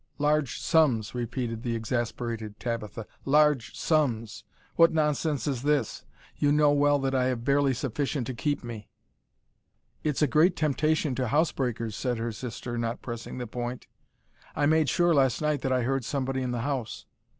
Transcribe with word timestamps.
"Large 0.17 0.59
sums!" 0.59 1.13
repeated 1.13 1.61
the 1.61 1.75
exasperated 1.75 2.59
Tabitha, 2.59 3.05
"large 3.23 3.75
sums! 3.77 4.43
what 4.75 4.91
nonsense 4.91 5.45
is 5.45 5.61
this? 5.61 6.05
You 6.35 6.51
know 6.51 6.71
well 6.71 6.97
that 6.97 7.13
I 7.13 7.25
have 7.25 7.45
barely 7.45 7.75
sufficient 7.75 8.25
to 8.25 8.33
keep 8.33 8.63
me." 8.63 8.89
"It's 10.03 10.23
a 10.23 10.27
great 10.27 10.55
temptation 10.55 11.13
to 11.13 11.27
housebreakers," 11.27 11.93
said 11.95 12.17
her 12.17 12.31
sister, 12.31 12.79
not 12.79 13.03
pressing 13.03 13.37
the 13.37 13.45
point. 13.45 13.85
"I 14.55 14.65
made 14.65 14.89
sure 14.89 15.13
last 15.13 15.39
night 15.39 15.61
that 15.61 15.71
I 15.71 15.83
heard 15.83 16.03
somebody 16.03 16.41
in 16.41 16.49
the 16.49 16.61
house." 16.61 17.05